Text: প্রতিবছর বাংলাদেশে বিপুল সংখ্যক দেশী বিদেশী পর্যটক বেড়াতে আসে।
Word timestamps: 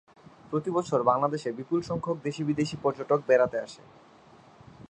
প্রতিবছর 0.51 0.99
বাংলাদেশে 1.03 1.49
বিপুল 1.51 1.79
সংখ্যক 1.81 2.17
দেশী 2.23 2.43
বিদেশী 2.43 2.75
পর্যটক 2.83 3.19
বেড়াতে 3.27 3.57
আসে। 3.59 3.81